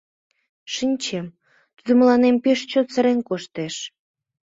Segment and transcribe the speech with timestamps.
[0.73, 1.27] Шинчем:
[1.75, 3.75] тудо мыланем пеш чот сырен коштеш.